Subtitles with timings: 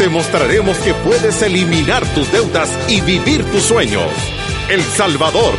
[0.00, 4.10] te mostraremos que puedes eliminar tus deudas y vivir tus sueños.
[4.70, 5.52] El Salvador,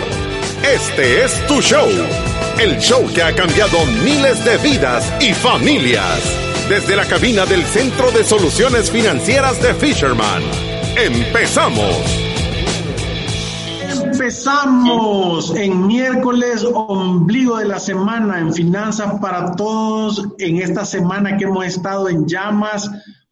[0.64, 1.88] este es tu show.
[2.60, 6.20] El show que ha cambiado miles de vidas y familias.
[6.68, 10.42] Desde la cabina del Centro de Soluciones Financieras de Fisherman.
[10.98, 11.96] ¡Empezamos!
[13.92, 21.44] Empezamos en miércoles, ombligo de la semana, en Finanzas para Todos, en esta semana que
[21.44, 22.90] hemos estado en llamas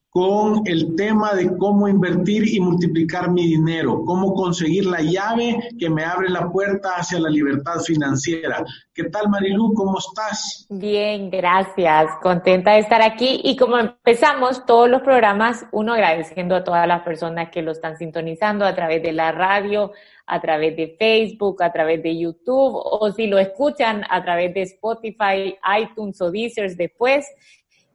[0.09, 5.89] con el tema de cómo invertir y multiplicar mi dinero, cómo conseguir la llave que
[5.89, 8.65] me abre la puerta hacia la libertad financiera.
[8.91, 9.71] ¿Qué tal, Marilu?
[9.75, 10.65] ¿Cómo estás?
[10.69, 12.07] Bien, gracias.
[12.23, 13.39] Contenta de estar aquí.
[13.43, 17.95] Y como empezamos todos los programas, uno agradeciendo a todas las personas que lo están
[17.97, 19.91] sintonizando a través de la radio,
[20.25, 24.63] a través de Facebook, a través de YouTube, o si lo escuchan a través de
[24.63, 27.27] Spotify, iTunes o Deezer después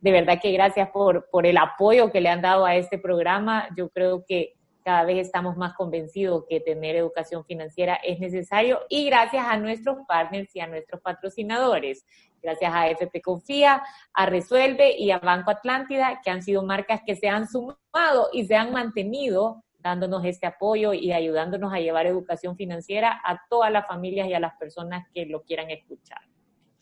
[0.05, 3.71] de verdad que gracias por, el apoyo que le han dado a este programa.
[3.75, 4.53] Yo creo que
[4.85, 9.97] cada vez estamos más convencidos que tener educación financiera es necesario y gracias a nuestros
[10.07, 12.05] partners y a nuestros patrocinadores.
[12.43, 13.83] Gracias a FP Confía,
[14.13, 18.45] a Resuelve y a Banco Atlántida, que han sido marcas que se han sumado y
[18.45, 23.87] se han mantenido dándonos este apoyo y ayudándonos a llevar educación financiera a todas las
[23.87, 26.21] familias y a las personas que lo quieran escuchar.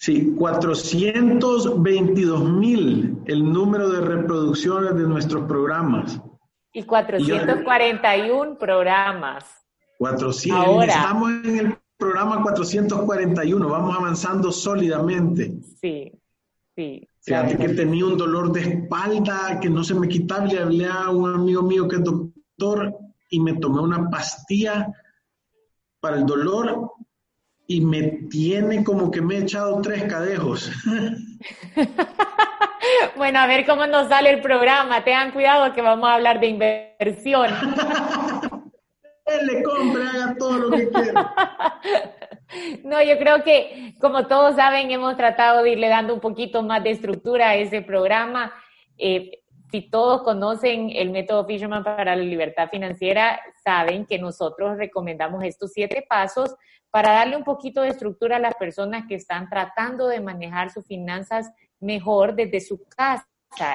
[0.02, 6.20] Sí, 422 mil el número de reproducciones de nuestros programas.
[6.72, 9.44] Y 441 programas.
[9.98, 10.66] 400.
[10.66, 10.92] Ahora.
[10.92, 15.52] Estamos en el programa 441, vamos avanzando sólidamente.
[15.80, 16.12] Sí,
[16.74, 17.06] sí.
[17.20, 20.46] Fíjate que tenía un dolor de espalda que no se me quitaba.
[20.46, 22.92] Le hablé a un amigo mío que es doctor
[23.30, 24.92] y me tomé una pastilla
[26.00, 26.90] para el dolor
[27.72, 30.70] y me tiene como que me he echado tres cadejos.
[33.16, 35.02] bueno, a ver cómo nos sale el programa.
[35.04, 37.50] Tengan cuidado que vamos a hablar de inversión.
[39.24, 41.34] Él le compre, haga todo lo que quiera.
[42.84, 46.84] No, yo creo que, como todos saben, hemos tratado de irle dando un poquito más
[46.84, 48.52] de estructura a ese programa.
[48.98, 49.41] Eh,
[49.72, 55.72] si todos conocen el método Fisherman para la libertad financiera, saben que nosotros recomendamos estos
[55.72, 56.54] siete pasos
[56.90, 60.86] para darle un poquito de estructura a las personas que están tratando de manejar sus
[60.86, 61.50] finanzas
[61.80, 63.26] mejor desde su casa.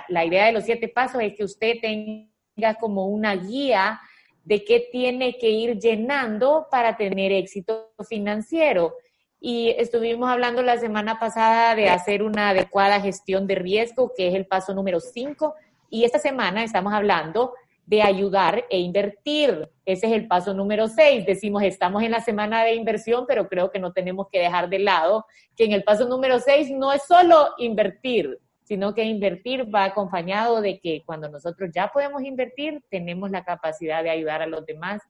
[0.07, 4.00] La idea de los siete pasos es que usted tenga como una guía
[4.44, 8.94] de qué tiene que ir llenando para tener éxito financiero.
[9.40, 14.36] Y estuvimos hablando la semana pasada de hacer una adecuada gestión de riesgo, que es
[14.36, 15.56] el paso número cinco.
[15.90, 17.53] Y esta semana estamos hablando
[17.86, 19.70] de ayudar e invertir.
[19.86, 21.25] Ese es el paso número seis.
[21.25, 24.80] Decimos, estamos en la semana de inversión, pero creo que no tenemos que dejar de
[24.80, 25.25] lado
[25.56, 30.59] que en el paso número seis no es solo invertir, sino que invertir va acompañado
[30.59, 35.02] de que cuando nosotros ya podemos invertir, tenemos la capacidad de ayudar a los demás.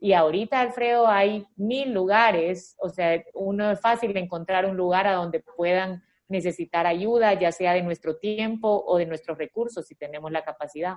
[0.00, 5.14] Y ahorita, Alfredo, hay mil lugares, o sea, uno es fácil encontrar un lugar a
[5.14, 6.02] donde puedan
[6.34, 10.96] necesitar ayuda, ya sea de nuestro tiempo o de nuestros recursos, si tenemos la capacidad.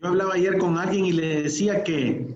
[0.00, 2.26] Yo hablaba ayer con alguien y le decía que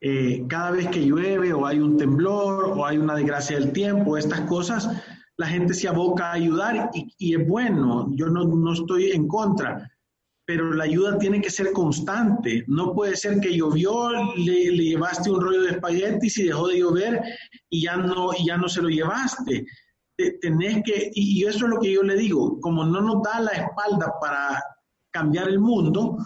[0.00, 4.18] eh, cada vez que llueve o hay un temblor o hay una desgracia del tiempo,
[4.18, 4.88] estas cosas,
[5.36, 9.88] la gente se aboca a ayudar y, es bueno, yo no, no, estoy en contra,
[10.44, 12.64] pero la ayuda tiene que ser constante.
[12.66, 16.78] No puede ser que llovió, le, le llevaste un rollo de espaguetis y dejó de
[16.80, 17.22] llover
[17.70, 19.64] y ya no, y ya no se lo llevaste.
[20.16, 23.50] Tenés que, y eso es lo que yo le digo, como no nos da la
[23.52, 24.62] espalda para
[25.10, 26.18] cambiar el mundo,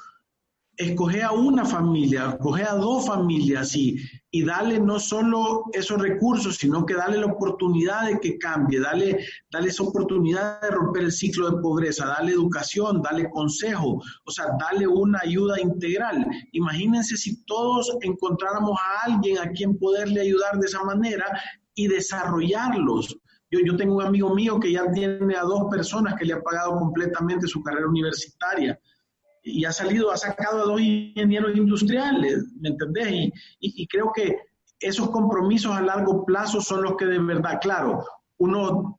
[0.77, 3.97] escoge a una familia, escoge a dos familias y,
[4.31, 9.25] y dale no solo esos recursos, sino que dale la oportunidad de que cambie, dale,
[9.51, 14.47] dale esa oportunidad de romper el ciclo de pobreza, dale educación, dale consejo, o sea,
[14.59, 16.27] dale una ayuda integral.
[16.53, 21.27] Imagínense si todos encontráramos a alguien a quien poderle ayudar de esa manera
[21.75, 23.17] y desarrollarlos.
[23.51, 26.43] Yo, yo tengo un amigo mío que ya tiene a dos personas que le ha
[26.43, 28.79] pagado completamente su carrera universitaria
[29.47, 33.13] y ha salido, ha sacado a dos ingenieros industriales, ¿me entendés?
[33.13, 34.37] Y, y, creo que
[34.81, 38.05] esos compromisos a largo plazo son los que de verdad, claro,
[38.39, 38.99] uno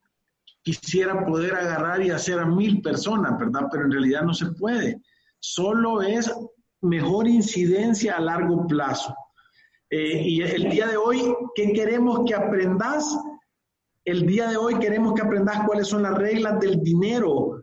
[0.64, 3.68] quisiera poder agarrar y hacer a mil personas, ¿verdad?
[3.70, 5.02] Pero en realidad no se puede.
[5.40, 6.34] Solo es
[6.82, 9.14] mejor incidencia a largo plazo.
[9.90, 13.06] Eh, y el día de hoy, ¿qué queremos que aprendas?
[14.08, 17.62] El día de hoy queremos que aprendas cuáles son las reglas del dinero.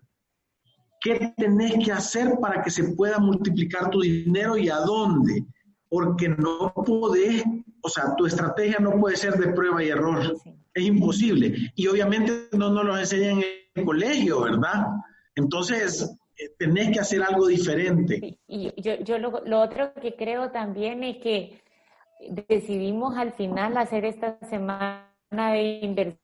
[1.01, 5.43] ¿Qué tenés que hacer para que se pueda multiplicar tu dinero y a dónde?
[5.89, 7.45] Porque no podés,
[7.81, 10.37] o sea, tu estrategia no puede ser de prueba y error.
[10.75, 11.73] Es imposible.
[11.77, 13.45] Y obviamente no nos lo enseñan en
[13.75, 14.85] el colegio, ¿verdad?
[15.37, 18.39] Entonces, eh, tenés que hacer algo diferente.
[18.47, 21.63] Y yo, yo lo, lo, otro que creo también es que
[22.51, 26.24] decidimos al final hacer esta semana de inversión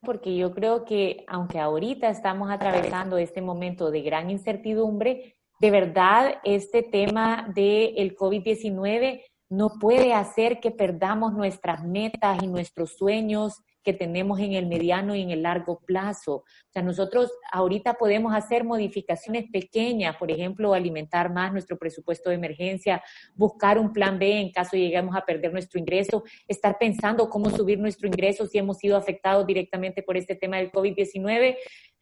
[0.00, 6.40] porque yo creo que aunque ahorita estamos atravesando este momento de gran incertidumbre, de verdad
[6.44, 13.60] este tema del el COVID-19 no puede hacer que perdamos nuestras metas y nuestros sueños
[13.82, 16.36] que tenemos en el mediano y en el largo plazo.
[16.36, 22.36] O sea, nosotros ahorita podemos hacer modificaciones pequeñas, por ejemplo, alimentar más nuestro presupuesto de
[22.36, 23.02] emergencia,
[23.34, 27.78] buscar un plan B en caso lleguemos a perder nuestro ingreso, estar pensando cómo subir
[27.78, 31.56] nuestro ingreso si hemos sido afectados directamente por este tema del COVID-19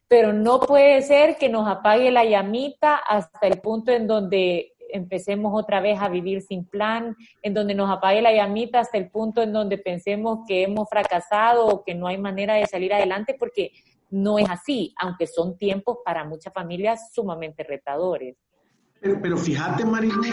[0.09, 5.53] pero no puede ser que nos apague la llamita hasta el punto en donde empecemos
[5.55, 9.43] otra vez a vivir sin plan, en donde nos apague la llamita hasta el punto
[9.43, 13.73] en donde pensemos que hemos fracasado o que no hay manera de salir adelante, porque
[14.11, 18.37] no es así, aunque son tiempos para muchas familias sumamente retadores.
[19.01, 20.33] Pero, fíjate, Marilu, que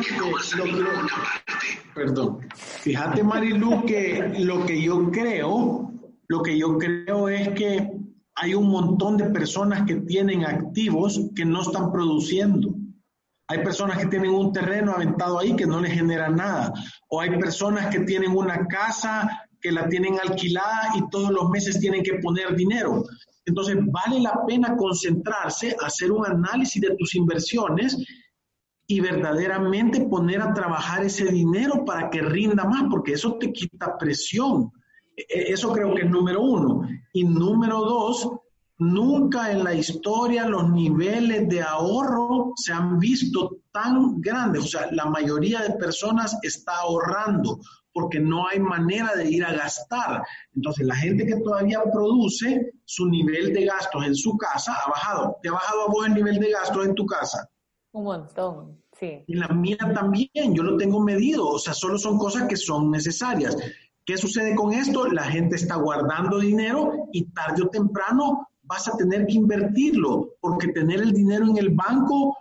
[1.94, 5.92] perdón, fíjate, Marilu, que lo que yo creo,
[6.28, 7.92] lo que yo creo es que
[8.36, 12.76] hay un montón de personas que tienen activos que no están produciendo.
[13.48, 16.74] Hay personas que tienen un terreno aventado ahí que no les genera nada.
[17.10, 21.80] O hay personas que tienen una casa que la tienen alquilada y todos los meses
[21.80, 23.04] tienen que poner dinero.
[23.46, 27.98] Entonces, vale la pena concentrarse, hacer un análisis de tus inversiones
[28.88, 33.98] y verdaderamente poner a trabajar ese dinero para que rinda más, porque eso te quita
[33.98, 34.72] presión.
[35.16, 36.88] E, e, eso creo que es número uno.
[37.14, 38.30] Y número dos,
[38.78, 44.66] Nunca en la historia los niveles de ahorro se han visto tan grandes.
[44.66, 47.60] O sea, la mayoría de personas está ahorrando
[47.94, 50.22] porque no hay manera de ir a gastar.
[50.54, 55.38] Entonces, la gente que todavía produce, su nivel de gastos en su casa ha bajado.
[55.42, 57.50] ¿Te ha bajado a vos el nivel de gastos en tu casa?
[57.94, 59.24] Un montón, sí.
[59.26, 61.48] Y la mía también, yo lo tengo medido.
[61.48, 63.56] O sea, solo son cosas que son necesarias.
[64.04, 65.08] ¿Qué sucede con esto?
[65.08, 70.70] La gente está guardando dinero y tarde o temprano vas a tener que invertirlo, porque
[70.70, 72.38] tener el dinero en el banco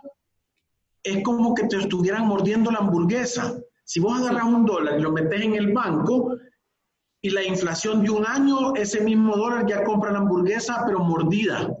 [1.03, 3.55] es como que te estuvieran mordiendo la hamburguesa.
[3.83, 6.35] Si vos agarras un dólar y lo metes en el banco
[7.21, 11.75] y la inflación de un año, ese mismo dólar ya compra la hamburguesa, pero mordida.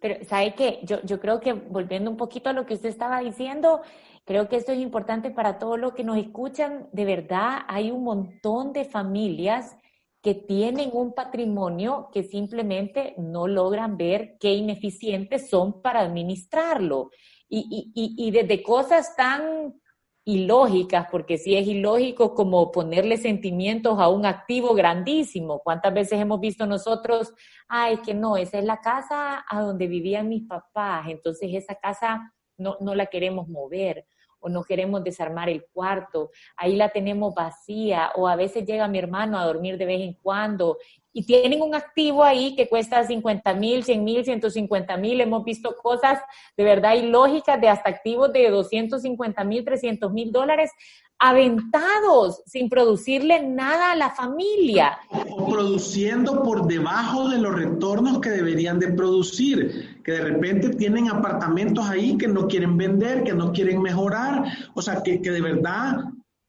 [0.00, 0.80] Pero, ¿sabe qué?
[0.84, 3.80] Yo, yo creo que volviendo un poquito a lo que usted estaba diciendo,
[4.24, 6.88] creo que esto es importante para todos los que nos escuchan.
[6.92, 9.76] De verdad, hay un montón de familias
[10.26, 17.12] que tienen un patrimonio que simplemente no logran ver qué ineficientes son para administrarlo.
[17.48, 19.80] Y, y, y, desde cosas tan
[20.24, 25.60] ilógicas, porque si es ilógico como ponerle sentimientos a un activo grandísimo.
[25.60, 27.32] ¿Cuántas veces hemos visto nosotros,
[27.68, 32.34] ay, que no, esa es la casa a donde vivían mis papás, entonces esa casa
[32.58, 34.08] no, no la queremos mover?
[34.46, 38.98] O no queremos desarmar el cuarto, ahí la tenemos vacía o a veces llega mi
[38.98, 40.78] hermano a dormir de vez en cuando
[41.12, 45.20] y tienen un activo ahí que cuesta 50 mil, 100 mil, 150 mil.
[45.20, 46.20] Hemos visto cosas
[46.56, 50.70] de verdad ilógicas de hasta activos de 250 mil, 300 mil dólares
[51.18, 54.98] aventados sin producirle nada a la familia.
[55.30, 61.08] O produciendo por debajo de los retornos que deberían de producir, que de repente tienen
[61.08, 64.44] apartamentos ahí que no quieren vender, que no quieren mejorar,
[64.74, 65.96] o sea, que, que de verdad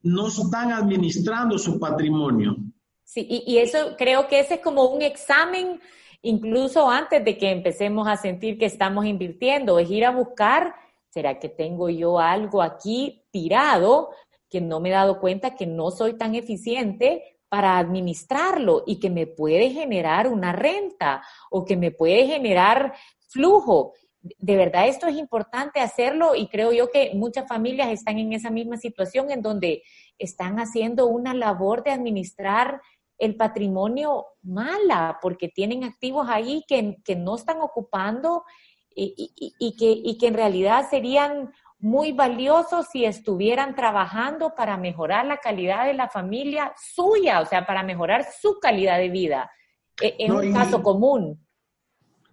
[0.03, 2.57] no están administrando su patrimonio.
[3.03, 5.79] Sí, y, y eso creo que ese es como un examen
[6.21, 10.75] incluso antes de que empecemos a sentir que estamos invirtiendo, es ir a buscar,
[11.09, 14.09] ¿será que tengo yo algo aquí tirado
[14.49, 19.09] que no me he dado cuenta que no soy tan eficiente para administrarlo y que
[19.09, 22.93] me puede generar una renta o que me puede generar
[23.29, 23.93] flujo.
[24.21, 28.49] De verdad esto es importante hacerlo y creo yo que muchas familias están en esa
[28.49, 29.83] misma situación en donde
[30.17, 32.81] están haciendo una labor de administrar
[33.17, 38.43] el patrimonio mala porque tienen activos ahí que, no están ocupando
[38.93, 45.25] y, y, que, y que en realidad serían muy valiosos si estuvieran trabajando para mejorar
[45.25, 49.51] la calidad de la familia suya, o sea, para mejorar su calidad de vida,
[50.01, 51.39] e, en un caso común.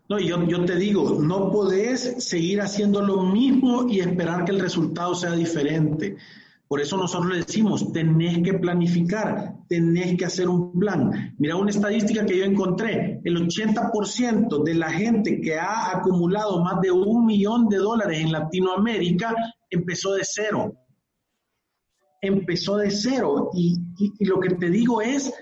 [0.08, 4.60] No, yo, yo te digo, no podés seguir haciendo lo mismo y esperar que el
[4.60, 6.16] resultado sea diferente.
[6.66, 11.34] Por eso nosotros le decimos, tenés que planificar, tenés que hacer un plan.
[11.38, 16.80] Mira una estadística que yo encontré, el 80% de la gente que ha acumulado más
[16.80, 19.34] de un millón de dólares en Latinoamérica
[19.70, 20.72] empezó de cero.
[22.22, 23.50] Empezó de cero.
[23.52, 23.78] Y,
[24.18, 25.32] y lo que te digo es,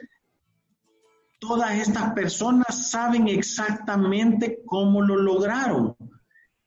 [1.38, 5.96] todas estas personas saben exactamente cómo lo lograron.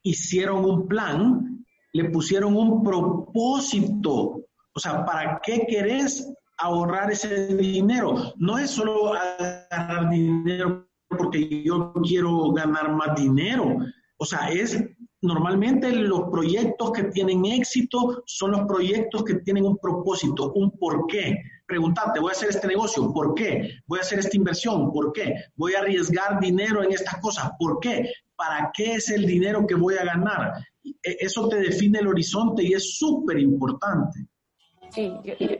[0.01, 4.44] Hicieron un plan, le pusieron un propósito
[4.75, 8.33] o sea, ¿para qué querés ahorrar ese dinero?
[8.37, 13.77] No es solo agarrar dinero porque yo quiero ganar más dinero.
[14.17, 14.77] O sea, es
[15.21, 21.41] normalmente los proyectos que tienen éxito son los proyectos que tienen un propósito, un porqué.
[21.65, 23.79] Preguntarte, voy a hacer este negocio, ¿por qué?
[23.87, 25.35] Voy a hacer esta inversión, ¿por qué?
[25.55, 28.11] Voy a arriesgar dinero en estas cosas, ¿por qué?
[28.35, 30.51] ¿Para qué es el dinero que voy a ganar?
[30.83, 34.27] E, eso te define el horizonte y es súper importante.
[34.89, 35.13] Sí,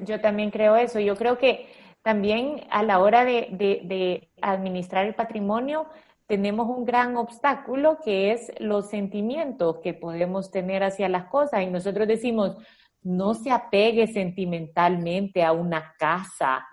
[0.06, 1.00] yo, también creo eso.
[1.00, 1.68] Yo creo que
[2.02, 5.88] también a la hora de, administrar el patrimonio
[6.28, 11.62] tenemos un gran obstáculo que es los sentimientos que podemos tener hacia las cosas.
[11.64, 12.58] Y nosotros decimos,
[13.04, 16.66] no se apegue sentimentalmente a una casa,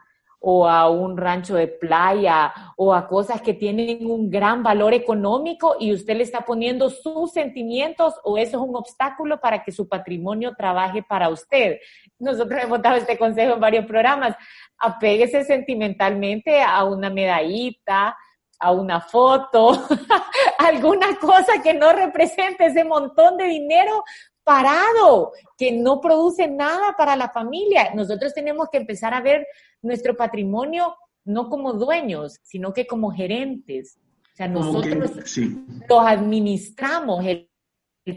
[0.45, 5.77] o a un rancho de playa o a cosas que tienen un gran valor económico
[5.79, 9.89] y usted le está poniendo sus sentimientos o eso es un obstáculo para que su
[9.89, 11.79] patrimonio trabaje para usted.
[12.19, 14.37] Nosotros hemos dado este consejo en varios programas.
[14.79, 18.17] Apéguese sentimentalmente a una medallita,
[18.59, 19.87] a una foto,
[20.59, 24.03] alguna cosa que no represente ese montón de dinero
[24.45, 27.91] parado, que no produce nada para la familia.
[27.95, 29.47] Nosotros tenemos que empezar a ver
[29.83, 33.99] nuestro patrimonio no como dueños, sino que como gerentes.
[34.33, 35.12] O sea, nosotros
[35.89, 37.49] los administramos el,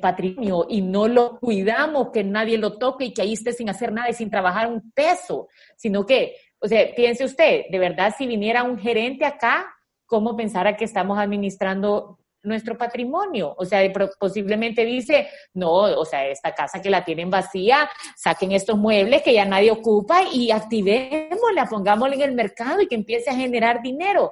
[0.01, 3.91] patrimonio y no lo cuidamos, que nadie lo toque y que ahí esté sin hacer
[3.91, 8.25] nada y sin trabajar un peso, sino que, o sea, piense usted, de verdad, si
[8.25, 9.71] viniera un gerente acá,
[10.07, 13.53] ¿cómo pensara que estamos administrando nuestro patrimonio.
[13.57, 13.81] O sea,
[14.19, 19.33] posiblemente dice, no, o sea, esta casa que la tienen vacía, saquen estos muebles que
[19.33, 24.31] ya nadie ocupa y activémosla, pongámosla en el mercado y que empiece a generar dinero.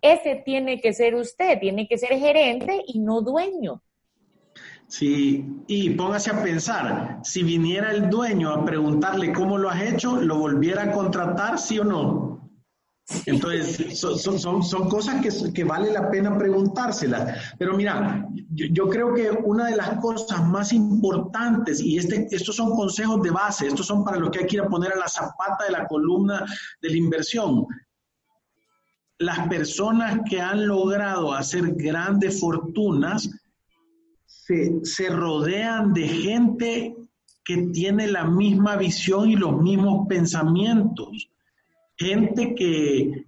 [0.00, 3.82] Ese tiene que ser usted, tiene que ser gerente y no dueño.
[4.88, 10.20] Sí, y póngase a pensar, si viniera el dueño a preguntarle cómo lo has hecho,
[10.20, 12.31] ¿lo volviera a contratar, sí o no?
[13.26, 17.54] Entonces, son, son, son, cosas que, que, vale la pena preguntárselas.
[17.58, 22.74] Pero mira, yo, creo que una de las cosas más importantes, y este, estos son
[22.74, 25.08] consejos de base, estos son para los que hay que ir a poner a la
[25.08, 26.44] zapata de la columna
[26.80, 27.66] de la inversión.
[29.18, 33.30] Las personas que han logrado hacer grandes fortunas
[34.26, 36.96] se, se rodean de gente
[37.44, 41.31] que tiene la misma visión y los mismos pensamientos
[42.02, 43.24] gente que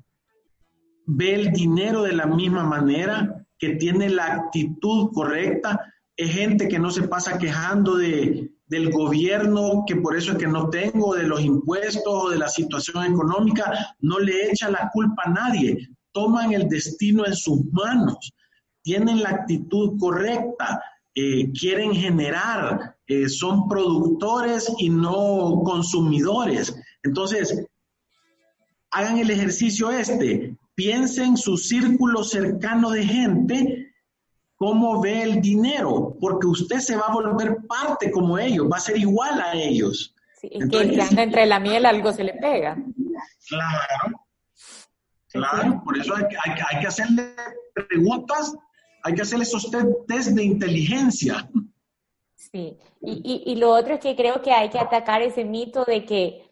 [1.06, 5.80] ve el dinero de la misma manera, que tiene la actitud correcta,
[6.16, 10.46] es gente que no se pasa quejando de, del gobierno, que por eso es que
[10.46, 15.22] no tengo, de los impuestos o de la situación económica, no le echa la culpa
[15.26, 18.32] a nadie, toman el destino en sus manos,
[18.82, 20.82] tienen la actitud correcta,
[21.14, 26.74] eh, quieren generar, eh, son productores y no consumidores.
[27.02, 27.66] Entonces,
[28.94, 33.92] hagan el ejercicio este, piensen su círculo cercano de gente,
[34.54, 38.80] cómo ve el dinero, porque usted se va a volver parte como ellos, va a
[38.80, 40.14] ser igual a ellos.
[40.40, 42.76] Sí, que anda entre la miel algo se le pega.
[43.48, 44.24] Claro,
[45.28, 46.24] claro, por eso hay,
[46.70, 47.34] hay, que hacerle
[47.88, 48.54] preguntas,
[49.02, 49.68] hay que hacerle esos
[50.06, 51.50] test de inteligencia.
[52.36, 55.84] Sí, y, y, y lo otro es que creo que hay que atacar ese mito
[55.84, 56.43] de que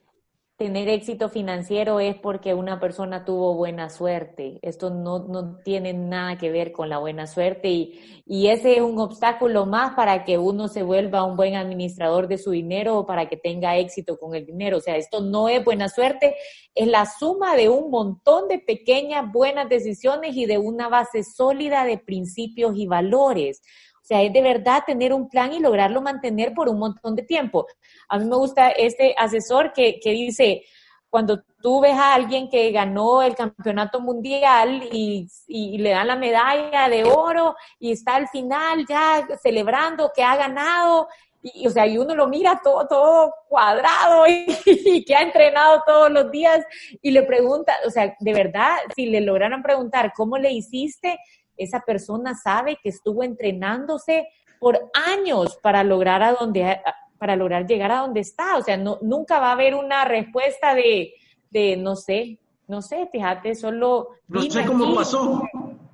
[0.62, 4.60] tener éxito financiero es porque una persona tuvo buena suerte.
[4.62, 8.80] Esto no, no tiene nada que ver con la buena suerte y, y, ese es
[8.80, 13.06] un obstáculo más para que uno se vuelva un buen administrador de su dinero o
[13.06, 14.76] para que tenga éxito con el dinero.
[14.76, 16.36] O sea, esto no es buena suerte,
[16.76, 21.84] es la suma de un montón de pequeñas buenas decisiones y de una base sólida
[21.84, 23.62] de principios y valores.
[24.02, 27.22] O sea, es de verdad tener un plan y lograrlo mantener por un montón de
[27.22, 27.66] tiempo.
[28.08, 30.64] A mí me gusta este asesor que, que dice,
[31.08, 36.16] cuando tú ves a alguien que ganó el campeonato mundial y, y, le dan la
[36.16, 41.08] medalla de oro y está al final ya celebrando que ha ganado,
[41.42, 45.82] y, o sea, y uno lo mira todo, todo cuadrado y, y, que ha entrenado
[45.86, 46.64] todos los días
[47.02, 51.18] y le pregunta, o sea, de verdad, si le lograran preguntar cómo le hiciste,
[51.56, 54.28] esa persona sabe que estuvo entrenándose
[54.58, 56.80] por años para lograr a donde,
[57.18, 58.56] para lograr llegar a donde está.
[58.56, 61.14] O sea, no, nunca va a haber una respuesta de,
[61.50, 64.08] de no sé, no sé, fíjate, solo...
[64.28, 65.42] No sé cómo pasó.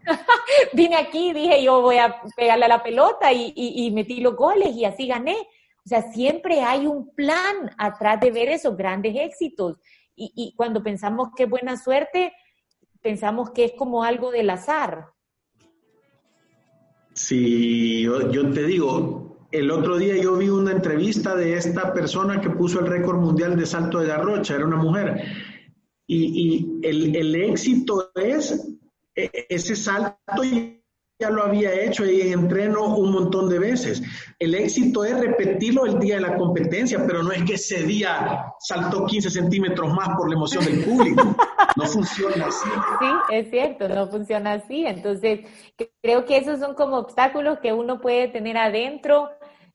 [0.72, 4.74] vine aquí, dije yo voy a pegarle a la pelota y, y, metí los goles
[4.74, 5.36] y así gané.
[5.84, 9.76] O sea, siempre hay un plan atrás de ver esos grandes éxitos.
[10.14, 12.32] Y, y cuando pensamos que es buena suerte,
[13.00, 15.06] pensamos que es como algo del azar.
[17.18, 22.48] Sí, yo, te digo, el otro día yo vi una entrevista de esta persona que
[22.48, 25.24] puso el récord mundial de salto de garrocha, era una mujer.
[26.06, 28.64] Y, y el, el, éxito es
[29.16, 30.44] e, ese salto
[31.20, 34.00] ya lo había hecho y entreno un montón de veces.
[34.38, 38.54] El éxito es repetirlo el día de la competencia, pero no es que ese día
[38.60, 41.34] saltó 15 centímetros más por la emoción del público.
[41.76, 42.68] No funciona así.
[43.00, 44.86] Sí, es cierto, no funciona así.
[44.86, 45.40] Entonces,
[46.00, 49.28] creo que esos son como obstáculos que uno puede tener adentro,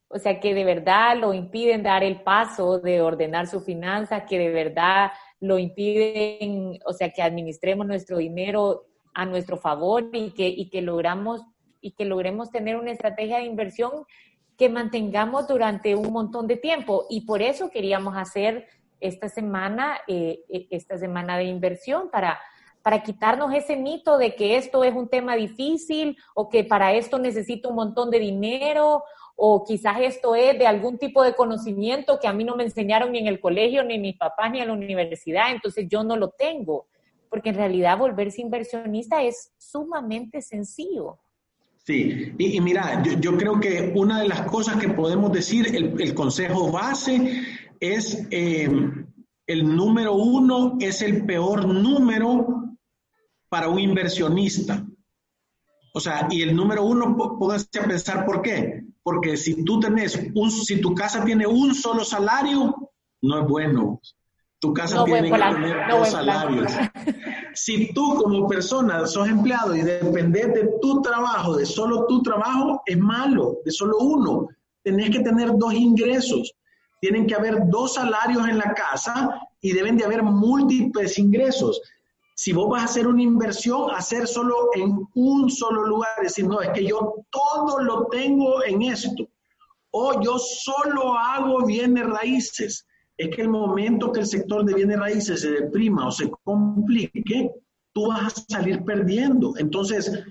[0.08, 4.40] o sea, que de verdad lo impiden dar el paso de ordenar su finanzas, que
[4.40, 10.48] de verdad lo impiden, o sea, que administremos nuestro dinero a nuestro favor y que,
[10.48, 11.42] y que logramos
[11.84, 14.06] y que logremos tener una estrategia de inversión
[14.58, 17.06] que mantengamos durante un montón de tiempo.
[17.10, 18.68] Y por eso queríamos hacer
[19.00, 22.40] esta semana, eh, e, esta semana de inversión para,
[22.82, 27.20] para quitarnos ese mito de que esto es un tema difícil o que para esto
[27.20, 29.04] necesito un montón de dinero
[29.36, 33.12] o quizás esto es de algún tipo de conocimiento que a mí no me enseñaron
[33.12, 36.30] ni en el colegio, ni mis papás, ni en la universidad, entonces yo no lo
[36.30, 36.86] tengo
[37.34, 41.18] porque en realidad volverse inversionista es sumamente sencillo.
[41.84, 46.72] Sí, y, mira, yo, creo que una de las cosas que podemos decir, el, consejo
[46.72, 47.42] base
[47.80, 48.70] es eh,
[49.48, 52.76] el número uno es el peor número
[53.50, 54.86] para un inversionista.
[55.96, 58.84] O sea, y el número uno, puedes pensar por qué.
[59.02, 62.92] Porque si tú tenés un, si tu casa tiene un solo salario,
[63.24, 64.00] no es bueno.
[64.64, 66.72] Tu casa tiene que tener dos salarios.
[67.56, 72.82] Si tú como persona sos empleado y dependes de tu trabajo, de solo tu trabajo,
[72.86, 74.48] es malo, de solo uno.
[74.82, 76.52] Tenés que tener dos ingresos.
[77.00, 81.80] Tienen que haber dos salarios en la casa y deben de haber múltiples ingresos.
[82.34, 86.60] Si vos vas a hacer una inversión, hacer solo en un solo lugar, decir, no,
[86.62, 89.28] es que yo todo lo tengo en esto.
[89.92, 95.00] O yo solo hago bienes raíces es que el momento que el sector de bienes
[95.00, 97.52] raíces se deprima o se complique,
[97.94, 99.54] tú vas a salir perdiendo.
[99.58, 100.24] Entonces,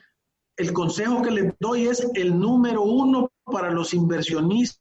[0.57, 4.81] el consejo que les doy es el número uno para los inversionistas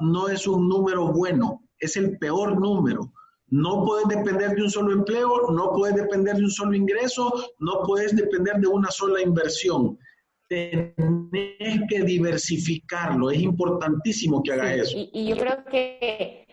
[0.00, 3.12] no es un número bueno, es el peor número.
[3.48, 7.82] No puedes depender de un solo empleo, no puedes depender de un solo ingreso, no
[7.84, 9.98] puedes depender de una sola inversión.
[10.48, 10.94] Tienes
[11.88, 14.96] que diversificarlo, es importantísimo que haga eso.
[14.96, 16.46] y yo creo que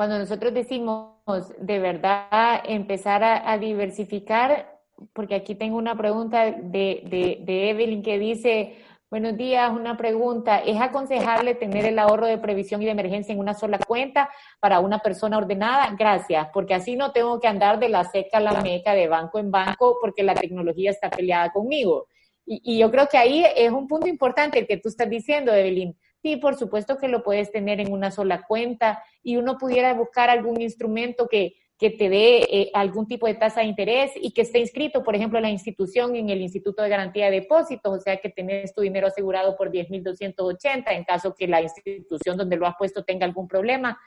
[0.00, 1.12] cuando nosotros decimos
[1.58, 4.80] de verdad empezar a, diversificar,
[5.12, 8.78] porque aquí tengo una pregunta de, Evelyn que dice,
[9.10, 13.40] buenos días, una pregunta, ¿es aconsejable tener el ahorro de previsión y de emergencia en
[13.40, 15.94] una sola cuenta para una persona ordenada?
[15.98, 19.38] Gracias, porque así no tengo que andar de la seca a la meca, de banco
[19.38, 22.06] en banco, porque la tecnología está peleada conmigo.
[22.46, 25.52] Y, y yo creo que ahí es un punto importante el que tú estás diciendo,
[25.52, 29.94] Evelyn Sí, por supuesto que lo puedes tener en una sola cuenta y uno pudiera
[29.94, 34.32] buscar algún instrumento que, que te dé eh, algún tipo de tasa de interés y
[34.32, 37.98] que esté inscrito, por ejemplo, en la institución, en el Instituto de Garantía de Depósitos,
[37.98, 42.56] o sea, que tenés tu dinero asegurado por 10.280 en caso que la institución donde
[42.56, 43.98] lo has puesto tenga algún problema.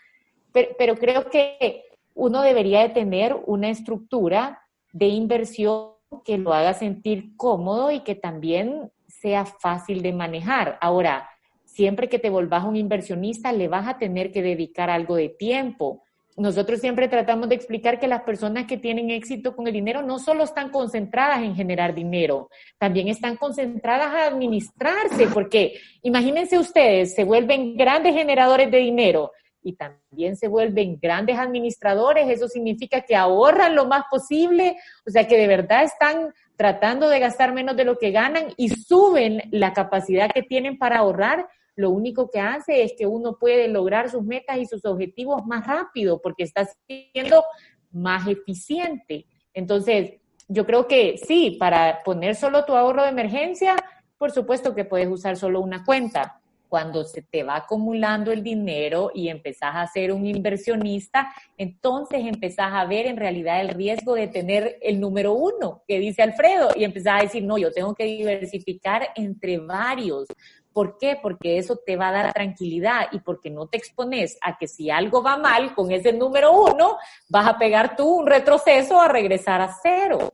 [0.51, 6.75] Pero, pero creo que uno debería de tener una estructura de inversión que lo haga
[6.75, 10.77] sentir cómodo y que también sea fácil de manejar.
[10.79, 11.27] Ahora,
[11.73, 16.03] siempre que te volvás un inversionista, le vas a tener que dedicar algo de tiempo.
[16.35, 20.17] Nosotros siempre tratamos de explicar que las personas que tienen éxito con el dinero no
[20.17, 27.23] solo están concentradas en generar dinero, también están concentradas a administrarse, porque imagínense ustedes, se
[27.23, 29.31] vuelven grandes generadores de dinero
[29.61, 34.75] y también se vuelven grandes administradores, eso significa que ahorran lo más posible,
[35.07, 38.69] o sea que de verdad están tratando de gastar menos de lo que ganan y
[38.69, 43.67] suben la capacidad que tienen para ahorrar lo único que hace es que uno puede
[43.67, 47.43] lograr sus metas y sus objetivos más rápido porque está siendo
[47.91, 49.25] más eficiente.
[49.53, 50.15] Entonces,
[50.47, 53.75] yo creo que sí, para poner solo tu ahorro de emergencia,
[54.17, 56.39] por supuesto que puedes usar solo una cuenta.
[56.67, 62.71] Cuando se te va acumulando el dinero y empezás a ser un inversionista, entonces empezás
[62.73, 66.83] a ver en realidad el riesgo de tener el número uno, que dice Alfredo, y
[66.83, 70.27] empezás a decir, no, yo tengo que diversificar entre varios,
[70.73, 71.17] ¿Por qué?
[71.21, 74.89] Porque eso te va a dar tranquilidad y porque no te expones a que si
[74.89, 76.97] algo va mal con ese número uno,
[77.29, 80.33] vas a pegar tú un retroceso a regresar a cero.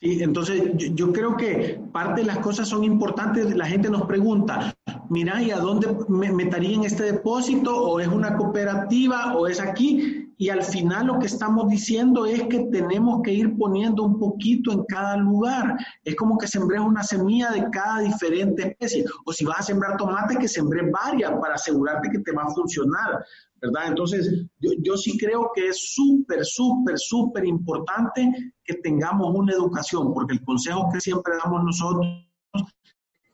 [0.00, 3.56] Sí, entonces yo, creo que parte de las cosas son importantes.
[3.56, 4.72] La gente nos pregunta,
[5.08, 7.76] mira, ¿y a dónde me metería en este depósito?
[7.76, 9.36] ¿O es una cooperativa?
[9.36, 10.27] ¿O es aquí?
[10.40, 14.70] Y al final lo que estamos diciendo es que tenemos que ir poniendo un poquito
[14.72, 15.76] en cada lugar.
[16.04, 19.04] Es como que sembré una semilla de cada diferente especie.
[19.26, 22.54] O si vas a sembrar tomate, que sembré varias para asegurarte que te va a
[22.54, 23.24] funcionar.
[23.60, 23.88] ¿verdad?
[23.88, 30.14] Entonces, yo, yo sí creo que es súper, súper, súper importante que tengamos una educación,
[30.14, 32.06] porque el consejo que siempre damos nosotros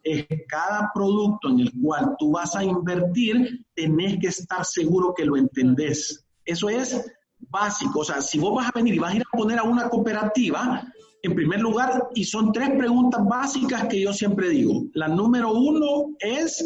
[0.02, 5.12] es que cada producto en el cual tú vas a invertir, tenés que estar seguro
[5.14, 6.23] que lo entendés.
[6.44, 7.04] Eso es
[7.38, 8.00] básico.
[8.00, 9.88] O sea, si vos vas a venir y vas a ir a poner a una
[9.88, 10.86] cooperativa,
[11.22, 14.84] en primer lugar, y son tres preguntas básicas que yo siempre digo.
[14.92, 16.64] La número uno es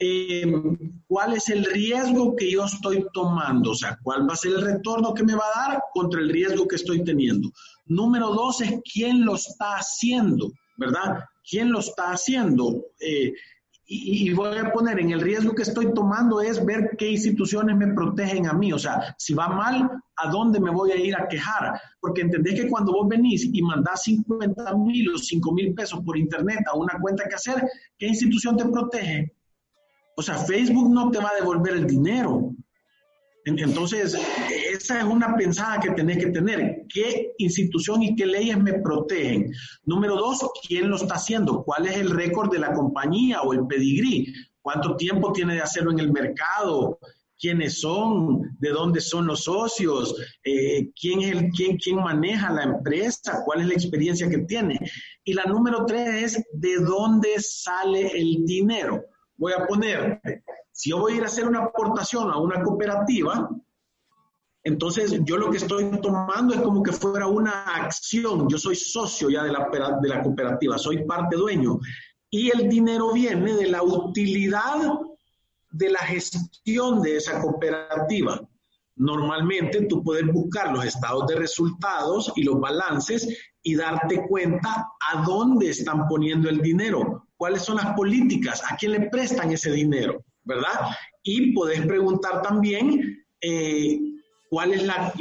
[0.00, 4.52] Em, cuál es el riesgo que yo estoy tomando, o sea, cuál va a ser
[4.52, 7.50] el retorno que me va a dar contra el riesgo que estoy teniendo.
[7.86, 11.24] Número dos es quién lo está haciendo, ¿verdad?
[11.48, 12.80] ¿Quién lo está haciendo?
[13.00, 13.32] Eh,
[13.90, 17.94] y, voy a poner en el riesgo que estoy tomando es ver qué instituciones me
[17.94, 18.70] protegen a mí.
[18.70, 21.80] O sea, si va mal, ¿a dónde me voy a ir a quejar?
[21.98, 26.18] Porque entendés que cuando vos venís y mandás 50 mil o 5 mil pesos por
[26.18, 27.66] internet a una cuenta que hacer,
[27.98, 29.34] ¿qué institución te protege?
[30.16, 32.52] O sea, Facebook no te va a devolver el dinero.
[33.56, 34.16] Entonces,
[34.70, 36.84] esa es una pensada que tenés que tener.
[36.92, 39.50] ¿Qué institución y qué leyes me protegen?
[39.84, 41.62] Número dos, ¿quién lo está haciendo?
[41.64, 44.32] ¿Cuál es el récord de la compañía o el pedigrí?
[44.60, 46.98] ¿Cuánto tiempo tiene de hacerlo en el mercado?
[47.38, 48.56] ¿Quiénes son?
[48.58, 50.14] ¿De dónde son los socios?
[50.44, 53.42] Eh, ¿quién, es el, quién, ¿Quién maneja la empresa?
[53.44, 54.78] ¿Cuál es la experiencia que tiene?
[55.24, 59.04] Y la número tres es, ¿de dónde sale el dinero?
[59.38, 60.20] Voy a poner,
[60.70, 63.48] si yo voy a ir a hacer una aportación a una cooperativa,
[64.64, 69.30] entonces yo lo que estoy tomando es como que fuera una acción, yo soy socio
[69.30, 69.70] ya de la,
[70.02, 71.78] de la cooperativa, soy parte dueño,
[72.28, 74.98] y el dinero viene de la utilidad
[75.70, 78.40] de la gestión de esa cooperativa.
[78.96, 83.28] Normalmente tú puedes buscar los estados de resultados y los balances
[83.62, 88.92] y darte cuenta a dónde están poniendo el dinero, cuáles son las políticas, a quién
[88.92, 90.90] le prestan ese dinero, ¿verdad?
[91.22, 93.98] Y podés preguntar también eh,
[94.50, 95.12] cuál es la,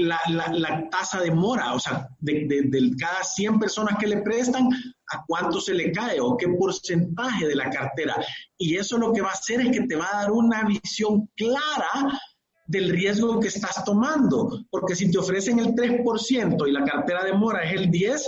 [0.90, 4.68] tasa de mora, o sea, de, de, cada 100 personas que le prestan,
[5.10, 8.16] a cuánto se le cae o qué porcentaje de la cartera.
[8.58, 11.30] Y eso lo que va a hacer es que te va a dar una visión
[11.36, 12.20] clara
[12.66, 17.34] del riesgo que estás tomando, porque si te ofrecen el 3% y la cartera de
[17.34, 18.22] mora es el 10%,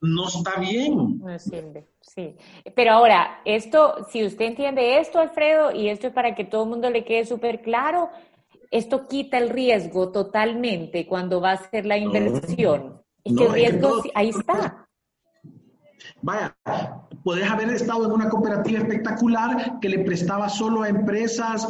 [0.00, 1.18] no está bien.
[1.18, 2.36] No sirve, sí.
[2.74, 6.70] Pero ahora, esto, si usted entiende esto, Alfredo, y esto es para que todo el
[6.70, 8.10] mundo le quede súper claro,
[8.70, 13.02] esto quita el riesgo totalmente cuando va a hacer la inversión.
[13.24, 14.86] es que el riesgo ahí está.
[16.22, 16.56] Vaya,
[17.22, 21.68] puedes haber estado en una cooperativa espectacular que le prestaba solo a empresas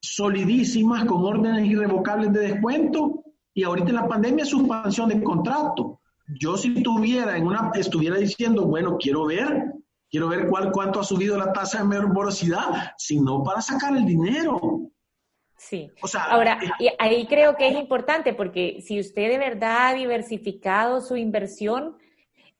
[0.00, 5.95] solidísimas con órdenes irrevocables de descuento y ahorita en la pandemia suspensión de contrato.
[6.28, 9.72] Yo si tuviera en una, estuviera diciendo, bueno, quiero ver,
[10.10, 14.90] quiero ver cuál, cuánto ha subido la tasa de morosidad, sino para sacar el dinero.
[15.56, 15.90] Sí.
[16.02, 16.58] O sea, Ahora,
[16.98, 21.96] ahí creo que es importante porque si usted de verdad ha diversificado su inversión,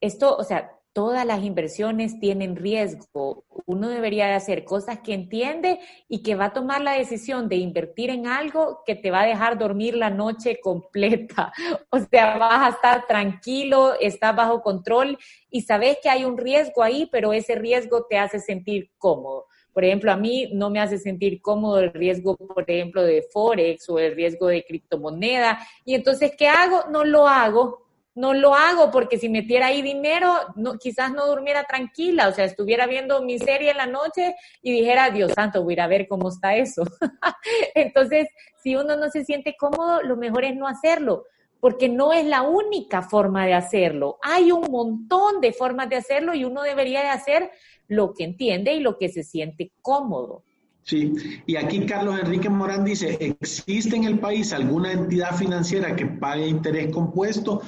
[0.00, 3.44] esto, o sea, todas las inversiones tienen riesgo.
[3.66, 5.78] Uno debería de hacer cosas que entiende
[6.08, 9.26] y que va a tomar la decisión de invertir en algo que te va a
[9.26, 11.52] dejar dormir la noche completa.
[11.90, 15.18] O sea, vas a estar tranquilo, estás bajo control
[15.50, 19.48] y sabes que hay un riesgo ahí, pero ese riesgo te hace sentir cómodo.
[19.74, 23.86] Por ejemplo, a mí no me hace sentir cómodo el riesgo, por ejemplo, de Forex
[23.90, 25.58] o el riesgo de criptomoneda.
[25.84, 26.84] Y entonces, ¿qué hago?
[26.90, 27.85] No lo hago
[28.16, 32.46] no lo hago porque si metiera ahí dinero, no, quizás no durmiera tranquila, o sea,
[32.46, 35.86] estuviera viendo mi serie en la noche y dijera, Dios santo, voy a ir a
[35.86, 36.82] ver cómo está eso.
[37.74, 38.28] Entonces,
[38.62, 41.24] si uno no se siente cómodo, lo mejor es no hacerlo,
[41.60, 44.16] porque no es la única forma de hacerlo.
[44.22, 47.50] Hay un montón de formas de hacerlo y uno debería de hacer
[47.86, 50.42] lo que entiende y lo que se siente cómodo.
[50.82, 51.12] Sí,
[51.46, 56.46] y aquí Carlos Enrique Morán dice, ¿existe en el país alguna entidad financiera que pague
[56.46, 57.60] interés compuesto?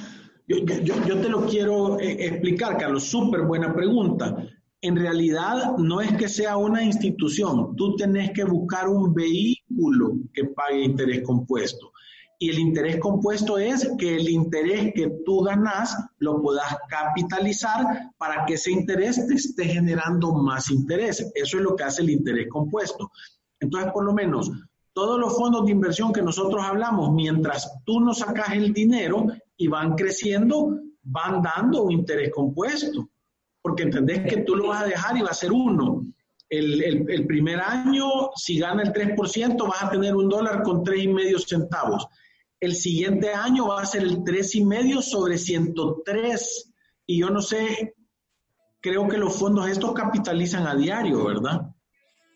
[0.49, 4.35] Yo, te lo quiero eh, explicar, Carlos, súper buena pregunta.
[4.81, 10.45] En realidad no es que sea una institución, tú tenés que buscar un vehículo que
[10.45, 11.91] pague interés compuesto.
[12.39, 18.45] Y el interés compuesto es que el interés que tú ganas lo puedas capitalizar para
[18.45, 21.31] que ese interés te esté generando más interés.
[21.35, 23.11] Eso es lo que hace el interés compuesto.
[23.59, 24.49] Entonces, por lo menos,
[24.93, 29.27] todos los fondos de inversión que nosotros hablamos, mientras tú no sacas el dinero
[29.59, 33.11] y van creciendo, van dando un interés compuesto.
[33.61, 36.03] Porque entendés que tú lo vas a dejar y va a ser uno.
[36.49, 41.03] El, el primer año, si gana el 3%, vas a tener un dólar con tres
[41.03, 42.07] y medio centavos
[42.59, 46.73] el siguiente año va a ser el tres y medio sobre 103.
[47.05, 47.95] Y yo no sé,
[48.81, 51.61] creo que los fondos estos capitalizan a diario, ¿verdad?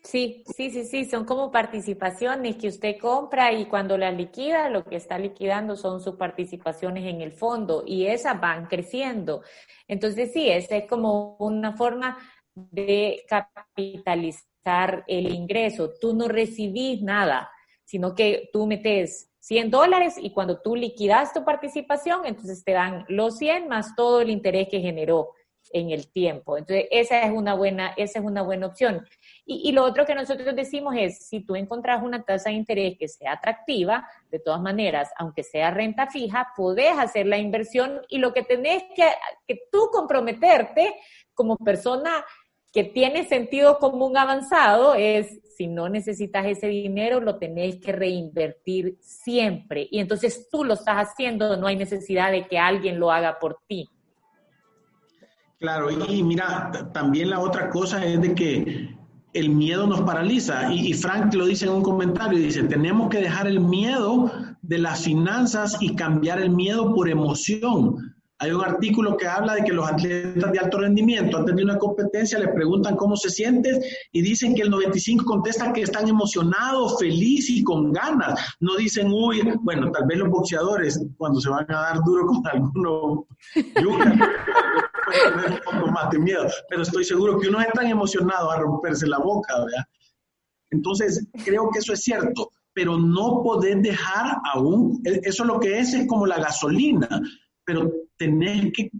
[0.04, 4.84] Sí, sí, sí, sí, son como participaciones que usted compra y cuando las liquida, lo
[4.84, 9.42] que está liquidando son sus participaciones en el fondo y esas van creciendo.
[9.88, 12.18] Entonces, sí, esa es como una forma
[12.54, 15.92] de capitalizar el ingreso.
[15.98, 17.50] Tú no recibís nada,
[17.84, 23.06] sino que tú metes 100 dólares y cuando tú liquidas tu participación, entonces te dan
[23.08, 25.30] los 100 más todo el interés que generó
[25.72, 26.56] en el tiempo.
[26.56, 29.06] Entonces, esa es una buena, esa es una buena opción.
[29.46, 33.08] Y, lo otro que nosotros decimos es, si tú encontrás una tasa de interés que
[33.08, 38.32] sea atractiva, de todas maneras, aunque sea renta fija, podés hacer la inversión y lo
[38.32, 39.08] que tenés que,
[39.46, 40.94] que tú comprometerte
[41.34, 42.24] como persona
[42.72, 48.96] que tiene sentido común avanzado es si no necesitas ese dinero, lo tenés que reinvertir
[49.00, 49.86] siempre.
[49.90, 53.58] Y entonces tú lo estás haciendo, no hay necesidad de que alguien lo haga por
[53.68, 53.88] ti.
[55.64, 58.94] Claro, y mira, también la otra cosa es de que
[59.32, 60.70] el miedo nos paraliza.
[60.70, 65.00] Y, Frank lo dice en un comentario, dice, tenemos que dejar el miedo de las
[65.04, 68.14] finanzas y cambiar el miedo por emoción.
[68.40, 71.78] Hay un artículo que habla de que los atletas de alto rendimiento antes de una
[71.78, 73.80] competencia le preguntan cómo se sienten
[74.12, 78.38] y dicen que el 95 contesta que están emocionados, felices y con ganas.
[78.60, 82.46] No dicen, uy, bueno, tal vez los boxeadores cuando se van a dar duro con
[82.48, 84.20] alguno, pueden
[86.16, 89.84] un miedo, pero estoy seguro que uno es tan emocionado a romperse la boca, ¿verdad?
[90.70, 95.94] Entonces, creo que eso es cierto, pero no poder dejar aún, eso lo que es
[95.94, 97.20] es como la gasolina
[97.64, 98.90] pero tenés que,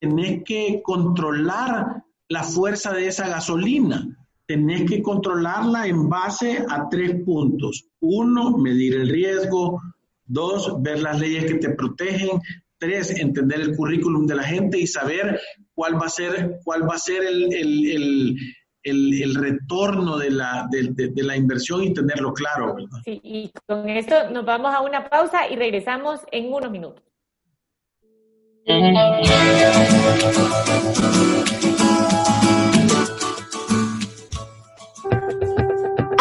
[0.00, 4.18] tenés que controlar la fuerza de esa gasolina.
[4.46, 7.86] Tenés que controlarla en base a tres puntos.
[8.00, 9.80] Uno, medir el riesgo.
[10.24, 12.40] Dos, ver las leyes que te protegen.
[12.82, 15.40] Tres, entender el currículum de la gente y saber
[15.72, 18.36] cuál va a ser, cuál va a ser el, el,
[18.82, 22.74] el, el retorno de la, de, de, la inversión y tenerlo claro.
[23.04, 27.04] Sí, y con esto nos vamos a una pausa y regresamos en unos minutos.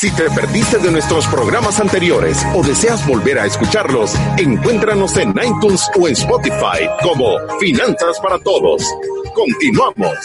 [0.00, 5.90] Si te perdiste de nuestros programas anteriores o deseas volver a escucharlos, encuéntranos en iTunes
[6.00, 8.80] o en Spotify como Finanzas para Todos.
[9.34, 10.16] Continuamos.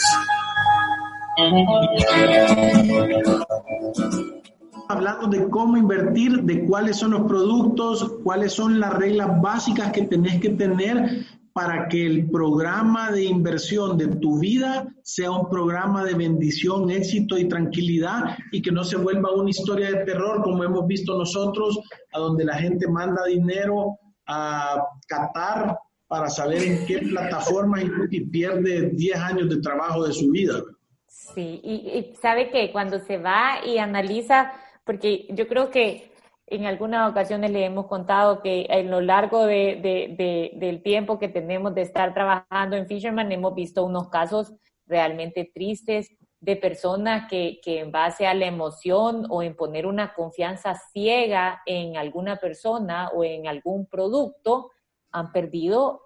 [4.90, 10.04] Hablando de cómo invertir, de cuáles son los productos, cuáles son las reglas básicas que
[10.04, 16.04] tenés que tener para que el programa de inversión de tu vida sea un programa
[16.04, 20.64] de bendición, éxito y tranquilidad y que no se vuelva una historia de terror como
[20.64, 21.80] hemos visto nosotros,
[22.12, 28.90] a donde la gente manda dinero a Qatar para saber en qué plataforma y, pierde
[28.90, 30.60] 10 años de trabajo de su vida.
[31.08, 34.54] Sí, y, y sabe que cuando se va y analiza,
[34.86, 36.13] porque yo creo que
[36.54, 41.82] en algunas ocasiones le hemos contado que en lo largo del tiempo que tenemos de
[41.82, 44.54] estar trabajando en Fisherman hemos visto unos casos
[44.86, 50.76] realmente tristes de personas que en base a la emoción o en poner una confianza
[50.92, 54.72] ciega en alguna persona o en algún producto
[55.12, 56.03] han perdido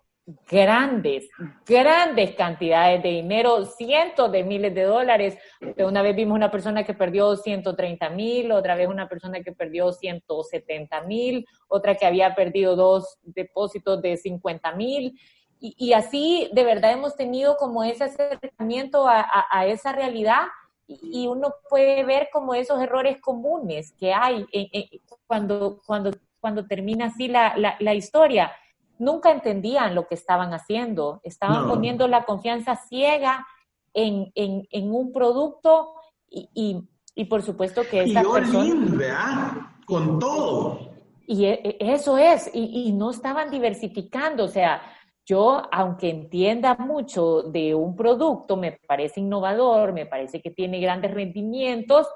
[0.50, 1.30] grandes,
[1.66, 5.38] grandes cantidades de dinero, cientos de miles de dólares.
[5.78, 9.94] Una vez vimos una persona que perdió 130 mil, otra vez una persona que perdió
[9.94, 15.18] 170 mil, otra que había perdido dos depósitos de 50 mil.
[15.60, 20.44] Y, así de verdad hemos tenido como ese acercamiento a, esa realidad
[20.86, 24.46] y uno puede ver como esos errores comunes que hay
[25.26, 28.52] cuando, cuando cuando termina así la, la, historia.
[29.00, 33.46] Nunca entendían lo que estaban haciendo, estaban poniendo la confianza ciega
[33.94, 35.94] en, en, en un producto
[36.30, 36.82] y, y,
[37.16, 39.74] y, por supuesto que esa persona...
[39.86, 40.92] Con todo.
[41.26, 44.82] Y e, e, eso es, y, y no estaban diversificando, o sea,
[45.28, 51.14] yo, aunque entienda mucho de un producto, me parece innovador, me parece que tiene grandes
[51.14, 52.08] rendimientos,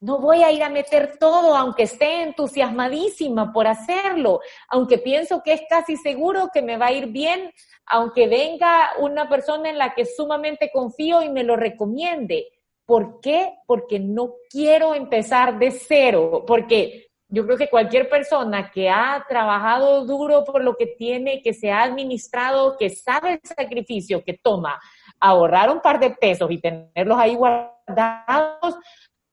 [0.00, 5.54] no voy a ir a meter todo, aunque esté entusiasmadísima por hacerlo, aunque pienso que
[5.54, 7.50] es casi seguro que me va a ir bien,
[7.86, 12.48] aunque venga una persona en la que sumamente confío y me lo recomiende.
[12.84, 13.54] ¿Por qué?
[13.66, 20.04] Porque no quiero empezar de cero, porque yo creo que cualquier persona que ha trabajado
[20.04, 24.80] duro por lo que tiene, que se ha administrado, que sabe el sacrificio que toma
[25.18, 28.76] ahorrar un par de pesos y tenerlos ahí guardados,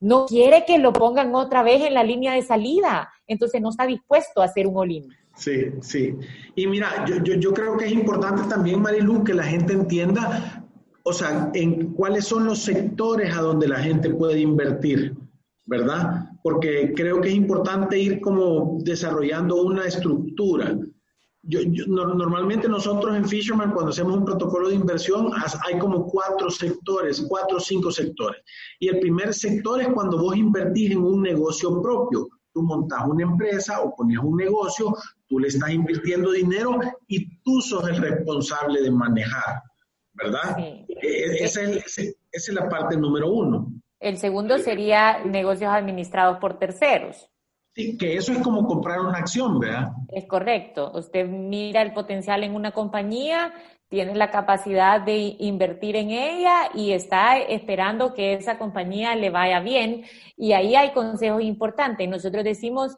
[0.03, 3.11] no quiere que lo pongan otra vez en la línea de salida.
[3.27, 5.09] Entonces no está dispuesto a hacer un olín.
[5.35, 6.15] Sí, sí.
[6.55, 10.63] Y mira, yo, yo, yo creo que es importante también, Marilu, que la gente entienda,
[11.03, 15.15] o sea, en cuáles son los sectores a donde la gente puede invertir.
[15.65, 16.25] ¿verdad?
[16.41, 20.77] Porque creo que es importante ir como desarrollando una estructura.
[21.45, 25.29] Yo, normalmente nosotros en Fisherman, cuando hacemos un protocolo de inversión,
[25.65, 28.41] hay como cuatro sectores, cuatro o cinco sectores.
[28.79, 32.29] Y el primer sector es cuando vos invertís en un negocio propio.
[32.53, 34.95] Tú montas una empresa o pones un negocio,
[35.27, 39.63] tú le estás invirtiendo dinero y tú sos el responsable de manejar,
[40.13, 40.57] ¿verdad?
[40.57, 43.67] E, e, esa es la parte número uno.
[43.99, 47.29] El segundo sería negocios administrados por terceros.
[47.75, 49.93] Que eso es como comprar una acción, ¿verdad?
[50.09, 50.91] Es correcto.
[50.93, 53.51] Usted mira el potencial en una compañía,
[53.89, 59.59] tiene la capacidad de invertir en ella y está esperando que esa compañía le vaya
[59.59, 60.03] bien.
[60.37, 62.07] Y ahí hay consejos importantes.
[62.07, 62.97] Nosotros decimos,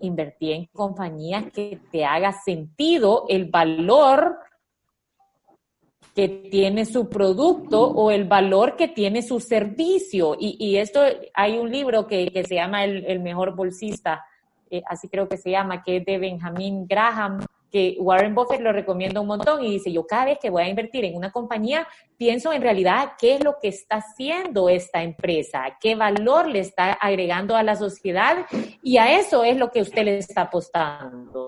[0.00, 4.38] invertir en compañías que te haga sentido el valor
[6.18, 10.34] que tiene su producto o el valor que tiene su servicio.
[10.36, 11.00] Y, esto,
[11.32, 14.24] hay un libro que, se llama el, mejor bolsista,
[14.68, 17.38] eh, así creo que se llama, que es de Benjamin Graham,
[17.70, 20.68] que Warren Buffett lo recomienda un montón y dice, yo cada vez que voy a
[20.68, 25.76] invertir en una compañía, pienso en realidad qué es lo que está haciendo esta empresa,
[25.80, 28.44] qué valor le está agregando a la sociedad
[28.82, 31.47] y a eso es lo que usted le está apostando.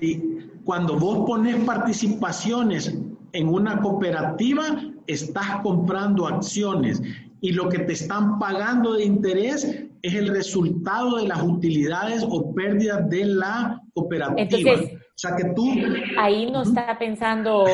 [0.00, 2.94] Sí, cuando vos pones participaciones
[3.32, 4.64] en una cooperativa,
[5.06, 7.00] estás comprando acciones
[7.40, 12.54] y lo que te están pagando de interés es el resultado de las utilidades o
[12.54, 14.72] pérdidas de la cooperativa.
[14.72, 15.72] o sea que tú...
[16.18, 17.64] Ahí no está pensando,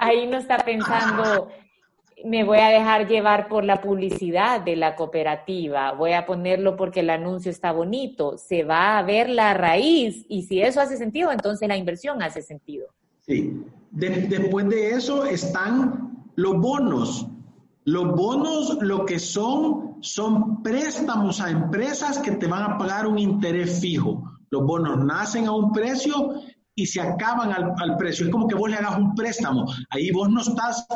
[0.00, 1.48] ahí no está pensando
[2.24, 7.00] me voy a dejar llevar por la publicidad de la cooperativa, voy a ponerlo porque
[7.00, 11.30] el anuncio está bonito, se va a ver la raíz y si eso hace sentido,
[11.30, 12.86] entonces la inversión hace sentido.
[13.20, 17.26] Sí, después de eso están los bonos.
[17.84, 23.18] Los bonos lo que son son préstamos a empresas que te van a pagar un
[23.18, 24.22] interés fijo.
[24.50, 26.40] Los bonos nacen a un precio
[26.74, 28.24] y se acaban al, al precio.
[28.24, 29.66] Es como que vos le hagas un préstamo.
[29.90, 30.86] Ahí vos no estás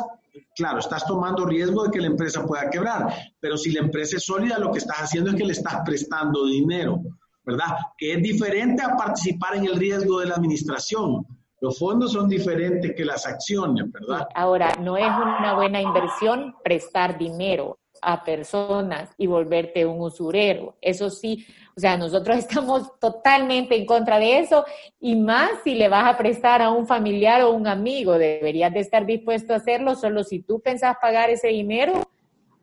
[0.55, 4.25] Claro, estás tomando riesgo de que la empresa pueda quebrar, pero si la empresa es
[4.25, 7.01] sólida, lo que estás haciendo es que le estás prestando dinero,
[7.43, 7.77] ¿verdad?
[7.97, 11.25] Que es diferente a participar en el riesgo de la administración.
[11.61, 14.27] Los fondos son diferentes que las acciones, ¿verdad?
[14.33, 20.77] Ahora, no es una buena inversión prestar dinero a personas y volverte un usurero.
[20.81, 24.65] Eso sí, o sea, nosotros estamos totalmente en contra de eso
[24.99, 28.81] y más si le vas a prestar a un familiar o un amigo, deberías de
[28.81, 31.93] estar dispuesto a hacerlo solo si tú pensás pagar ese dinero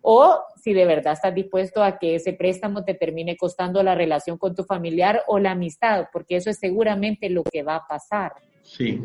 [0.03, 4.38] o si de verdad estás dispuesto a que ese préstamo te termine costando la relación
[4.38, 8.33] con tu familiar o la amistad, porque eso es seguramente lo que va a pasar.
[8.62, 9.03] Sí,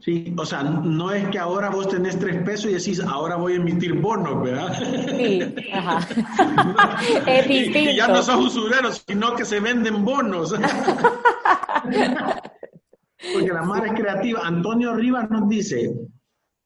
[0.00, 3.52] Sí, o sea, no es que ahora vos tenés tres pesos y decís, ahora voy
[3.52, 4.72] a emitir bonos, ¿verdad?
[4.78, 5.42] Sí,
[5.74, 6.08] ajá.
[7.26, 7.90] es distinto.
[7.90, 10.54] Y, ya no sos usureros, sino que se venden bonos.
[13.34, 14.40] Porque la madre es creativa.
[14.42, 15.92] Antonio Rivas nos dice,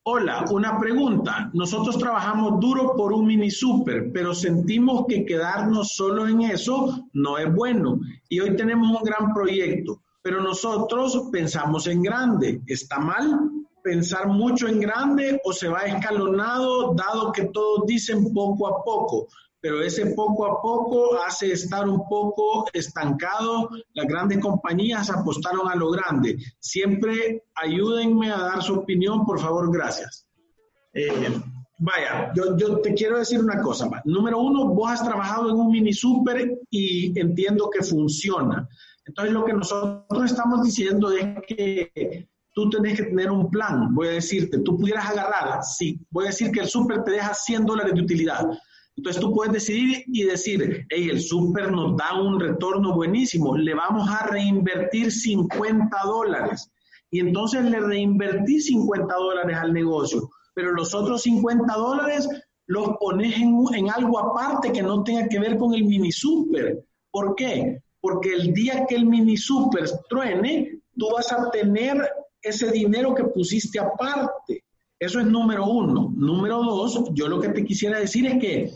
[0.05, 1.51] hola, una pregunta.
[1.55, 7.37] Nosotros trabajamos duro por un mini super, pero sentimos que quedarnos solo en eso no
[7.39, 7.99] es bueno.
[8.29, 12.63] Y hoy tenemos un gran proyecto pero nosotros pensamos en grande.
[12.67, 13.51] ¿Está mal
[13.83, 19.29] pensar mucho en grande o se va escalonado dado que todos dicen poco a poco?
[19.61, 23.69] Pero ese poco a poco hace estar un poco estancado.
[23.93, 26.39] Las grandes compañías apostaron a lo grande.
[26.59, 30.27] Siempre ayúdenme a dar su opinión, por favor, gracias.
[30.95, 31.39] Eh,
[31.77, 33.91] Vaya, yo, yo, te quiero decir una cosa.
[34.05, 38.69] Número uno, vos has trabajado en un mini super y entiendo que funciona.
[39.07, 43.95] Entonces, lo que nosotros estamos diciendo es que tú tenés que tener un plan.
[43.95, 47.35] Voy a decirte, tú pudieras agarrar, sí, voy a decir que el súper te deja
[47.35, 48.47] 100 dólares de utilidad.
[48.97, 53.75] Entonces tú puedes decidir y decir, hey, el súper nos da un retorno buenísimo, le
[53.75, 56.71] vamos a reinvertir 50 dólares.
[57.11, 62.29] Y entonces le reinvertí 50 dólares al negocio, pero los otros 50 dólares
[62.67, 66.85] los pones en, algo aparte que no tenga que ver con el mini súper.
[67.11, 67.83] ¿Por qué?
[68.05, 71.97] Porque el día que el mini súper truene, tú vas a tener
[72.43, 74.63] ese dinero que pusiste aparte.
[74.99, 76.13] Eso es número uno.
[76.15, 78.71] Número dos, yo lo que te quisiera decir es que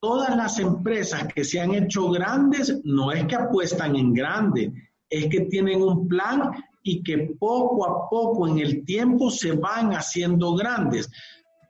[0.00, 4.72] todas las empresas que se han hecho grandes no es que apuestan en grande,
[5.08, 6.50] es que tienen un plan
[6.82, 11.08] y que poco a poco en el tiempo se van haciendo grandes.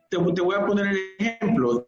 [0.09, 1.87] Te, te voy a poner el ejemplo.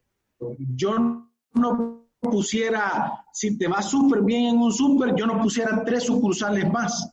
[0.76, 6.04] Yo no pusiera, si te va súper bien en un súper, yo no pusiera tres
[6.04, 7.12] sucursales más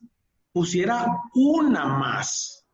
[0.52, 2.64] pusiera una más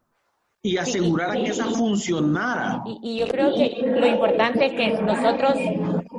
[0.60, 2.82] y asegurara que esa funcionara.
[3.02, 5.54] Y, yo creo que lo importante es que nosotros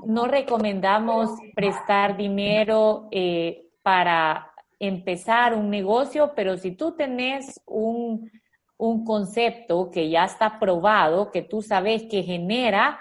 [0.06, 8.32] no recomendamos prestar dinero eh, para empezar un negocio, pero si tú tenés un,
[8.78, 12.98] un concepto que ya está probado, que tú sabes que genera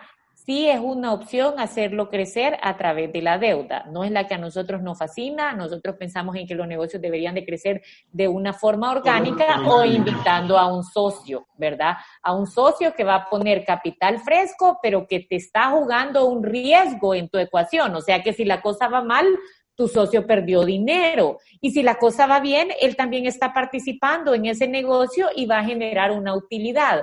[0.49, 3.85] sí es una opción hacerlo crecer a través de la deuda.
[3.93, 5.53] No es la que a nosotros nos fascina.
[5.53, 10.57] Nosotros pensamos en que los negocios deberían de crecer de una forma orgánica o invitando
[10.57, 11.97] a un socio, ¿verdad?
[12.23, 16.43] A un socio que va a poner capital fresco, pero que te está jugando un
[16.43, 17.95] riesgo en tu ecuación.
[17.95, 19.27] O sea que si la cosa va mal,
[19.75, 21.41] tu socio perdió dinero.
[21.61, 25.59] Y si la cosa va bien, él también está participando en ese negocio y va
[25.59, 27.03] a generar una utilidad.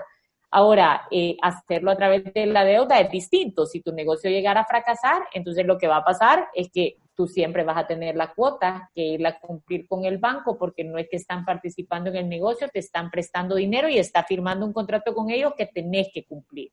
[0.55, 3.65] Ahora, eh, hacerlo a través de la deuda es distinto.
[3.65, 7.27] Si tu negocio llegara a fracasar, entonces lo que va a pasar es que tú
[7.27, 10.97] siempre vas a tener la cuota que irla a cumplir con el banco porque no
[10.97, 14.71] es que están participando en el negocio, te están prestando dinero y está firmando un
[14.71, 16.71] contrato con ellos que tenés que cumplir.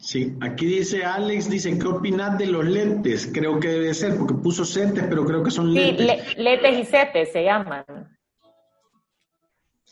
[0.00, 3.30] Sí, aquí dice Alex, dice, ¿qué opinas de los lentes?
[3.32, 6.24] Creo que debe ser, porque puso setes, pero creo que son lentes.
[6.24, 7.84] Sí, lentes y setes se llaman.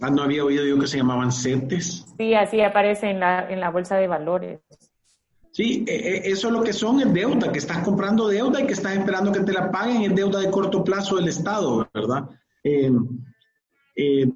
[0.02, 2.06] Ah, no había oído yo que se llamaban CETES.
[2.18, 4.60] Sí, así aparece en la, en la bolsa de valores.
[5.52, 8.66] Sí, e, e, eso es lo que son es deuda, que estás comprando deuda y
[8.66, 12.28] que estás esperando que te la paguen, es deuda de corto plazo del Estado, ¿verdad?
[12.64, 12.90] Eh,
[13.94, 14.28] eh,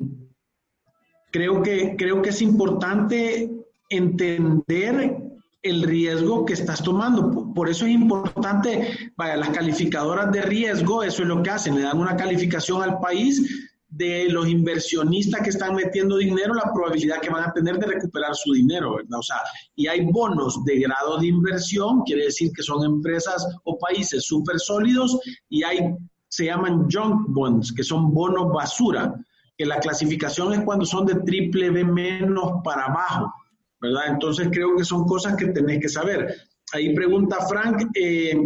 [1.32, 3.50] creo, que, creo que es importante
[3.88, 5.16] entender
[5.62, 7.52] el riesgo que estás tomando.
[7.52, 11.82] Por eso es importante, vaya, las calificadoras de riesgo, eso es lo que hacen, le
[11.82, 17.30] dan una calificación al país de los inversionistas que están metiendo dinero, la probabilidad que
[17.30, 19.18] van a tener de recuperar su dinero, ¿verdad?
[19.18, 19.36] O sea,
[19.74, 24.58] y hay bonos de grado de inversión, quiere decir que son empresas o países súper
[24.58, 25.18] sólidos,
[25.48, 25.94] y hay,
[26.28, 29.14] se llaman junk bonds, que son bonos basura,
[29.56, 33.32] que la clasificación es cuando son de triple B menos para abajo,
[33.80, 34.08] ¿verdad?
[34.08, 36.34] Entonces creo que son cosas que tenés que saber.
[36.72, 38.36] Ahí pregunta Frank, eh,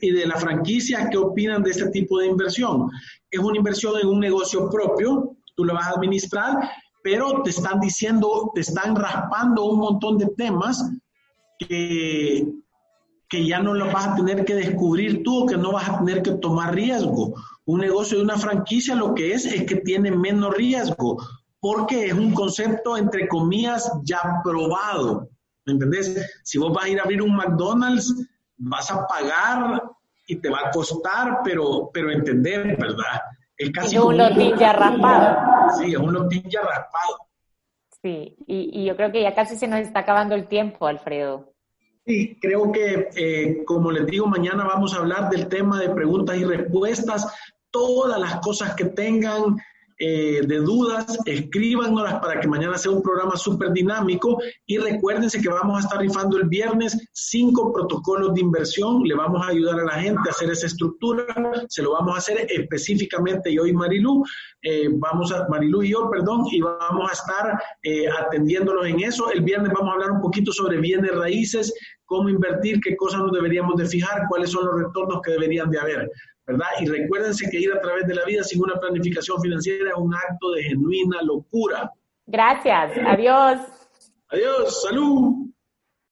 [0.00, 2.88] ¿y de la franquicia qué opinan de este tipo de inversión?
[3.30, 6.56] Es una inversión en un negocio propio, tú lo vas a administrar,
[7.02, 10.82] pero te están diciendo, te están raspando un montón de temas
[11.58, 12.48] que,
[13.28, 15.98] que ya no los vas a tener que descubrir tú o que no vas a
[15.98, 17.34] tener que tomar riesgo.
[17.66, 21.22] Un negocio de una franquicia lo que es es que tiene menos riesgo,
[21.60, 25.28] porque es un concepto, entre comillas, ya probado.
[25.68, 26.40] ¿Me entendés?
[26.42, 29.82] Si vos vas a ir a abrir un McDonald's, vas a pagar
[30.26, 33.20] y te va a costar, pero, pero entender, ¿verdad?
[33.54, 35.36] Es casi es un lotín ya raspado.
[35.78, 37.18] Sí, es un lotín ya raspado.
[38.00, 41.52] Sí, y, yo creo que ya casi se nos está acabando el tiempo, Alfredo.
[42.06, 46.38] Sí, creo que, eh, como les digo, mañana vamos a hablar del tema de preguntas
[46.38, 47.26] y respuestas.
[47.70, 49.56] Todas las cosas que tengan,
[49.98, 55.48] eh, de dudas, escríbanos para que mañana sea un programa súper dinámico y recuérdense que
[55.48, 59.84] vamos a estar rifando el viernes cinco protocolos de inversión, le vamos a ayudar a
[59.84, 61.24] la gente a hacer esa estructura,
[61.68, 64.22] se lo vamos a hacer específicamente yo y Marilu,
[64.62, 69.30] eh, vamos a, Marilu y yo, perdón, y vamos a estar eh, atendiéndolos en eso.
[69.30, 71.72] El viernes vamos a hablar un poquito sobre bienes raíces,
[72.04, 75.78] cómo invertir, qué cosas nos deberíamos de fijar, cuáles son los retornos que deberían de
[75.78, 76.10] haber.
[76.48, 76.66] ¿Verdad?
[76.80, 80.14] Y recuérdense que ir a través de la vida sin una planificación financiera es un
[80.14, 81.92] acto de genuina locura.
[82.26, 83.60] Gracias, adiós.
[84.30, 85.47] Adiós, salud.